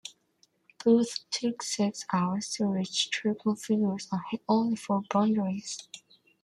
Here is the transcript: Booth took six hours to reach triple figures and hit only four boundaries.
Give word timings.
Booth 0.83 1.29
took 1.29 1.61
six 1.61 2.05
hours 2.11 2.49
to 2.53 2.65
reach 2.65 3.11
triple 3.11 3.55
figures 3.55 4.07
and 4.11 4.19
hit 4.31 4.41
only 4.49 4.75
four 4.75 5.03
boundaries. 5.11 5.77